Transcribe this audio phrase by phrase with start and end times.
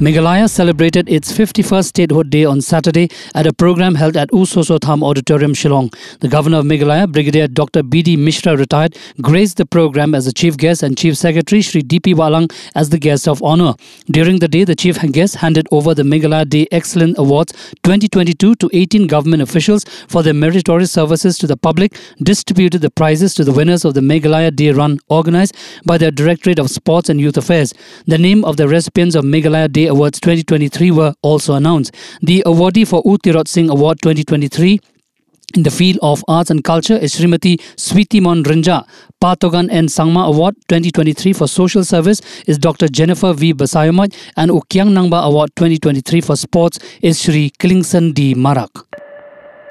[0.00, 4.80] Meghalaya celebrated its 51st statehood day on Saturday at a program held at U Soso
[4.80, 5.94] Tham Auditorium, Shillong.
[6.20, 7.82] The Governor of Meghalaya, Brigadier Dr.
[7.82, 8.16] B.D.
[8.16, 12.14] Mishra, retired, graced the program as the chief guest and Chief Secretary Sri D.P.
[12.14, 13.74] Wahlang as the guest of honor.
[14.10, 18.70] During the day, the chief guest handed over the Meghalaya Day Excellence Awards 2022 to
[18.72, 23.52] 18 government officials for their meritorious services to the public, distributed the prizes to the
[23.52, 27.74] winners of the Meghalaya Day Run organized by the Directorate of Sports and Youth Affairs.
[28.06, 31.94] The name of the recipients of Meghalaya Day Awards 2023 were also announced.
[32.22, 34.80] The awardee for U Tirot Singh Award 2023
[35.56, 38.86] in the field of arts and culture is Srimati Sweetimon Rinja.
[39.22, 42.88] Patogan and Sangma Award 2023 for social service is Dr.
[42.88, 43.52] Jennifer V.
[43.52, 48.34] Basayomaj and U Kiang Nangbah Award 2023 for sports is Shri Klingson D.
[48.34, 48.89] Marak.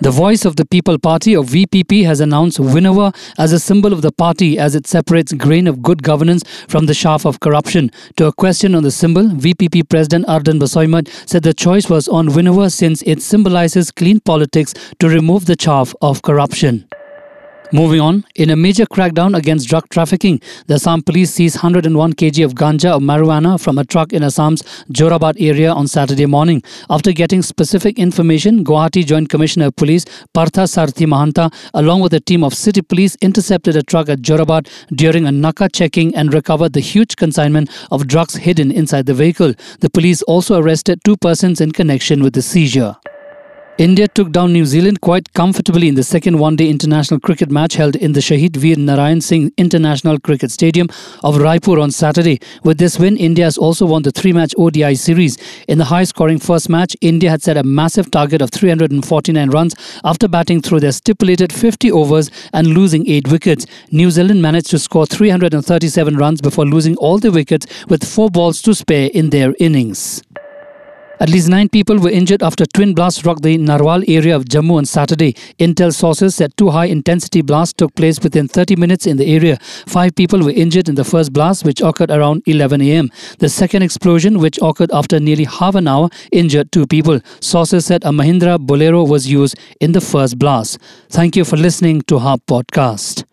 [0.00, 4.00] The Voice of the People Party or VPP has announced Winnower as a symbol of
[4.00, 7.90] the party as it separates grain of good governance from the chaff of corruption.
[8.16, 12.32] To a question on the symbol, VPP President Ardent Basaiawmoit said the choice was on
[12.32, 16.86] Winnower since it symbolizes clean politics to remove the chaff of corruption.
[17.70, 22.42] Moving on, in a major crackdown against drug trafficking, the Assam police seized 101 kg
[22.46, 26.62] of ganja or marijuana from a truck in Assam's Jorabat area on Saturday morning.
[26.88, 32.20] After getting specific information, Guwahati Joint Commissioner of Police Partha Sarthi Mahanta, along with a
[32.20, 36.72] team of city police, intercepted a truck at Jorabat during a Naka checking and recovered
[36.72, 39.52] the huge consignment of drugs hidden inside the vehicle.
[39.80, 42.96] The police also arrested two persons in connection with the seizure.
[43.78, 47.74] India took down New Zealand quite comfortably in the second one day international cricket match
[47.74, 50.88] held in the Shahid Veer Narayan Singh International Cricket Stadium
[51.22, 52.40] of Raipur on Saturday.
[52.64, 55.38] With this win, India has also won the three match ODI series.
[55.68, 59.76] In the high scoring first match, India had set a massive target of 349 runs
[60.02, 63.64] after batting through their stipulated 50 overs and losing 8 wickets.
[63.92, 68.60] New Zealand managed to score 337 runs before losing all the wickets with 4 balls
[68.62, 70.20] to spare in their innings.
[71.20, 74.76] At least nine people were injured after twin blasts rocked the Narwal area of Jammu
[74.78, 75.32] on Saturday.
[75.58, 79.58] Intel sources said two high intensity blasts took place within 30 minutes in the area.
[79.86, 83.10] Five people were injured in the first blast, which occurred around 11 a.m.
[83.40, 87.20] The second explosion, which occurred after nearly half an hour, injured two people.
[87.40, 90.78] Sources said a Mahindra Bolero was used in the first blast.
[91.08, 93.27] Thank you for listening to Hub Podcast.